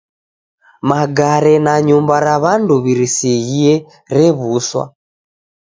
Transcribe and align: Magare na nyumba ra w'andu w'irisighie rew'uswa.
Magare 0.89 1.53
na 1.65 1.73
nyumba 1.87 2.15
ra 2.25 2.35
w'andu 2.43 2.73
w'irisighie 2.83 3.73
rew'uswa. 4.17 4.83